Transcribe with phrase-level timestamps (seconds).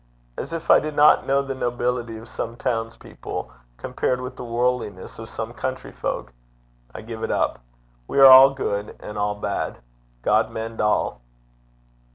[0.35, 5.19] As if I did not know the nobility of some townspeople, compared with the worldliness
[5.19, 6.33] of some country folk.
[6.95, 7.59] I give it up.
[8.07, 9.77] We are all good and all bad.
[10.23, 11.21] God mend all.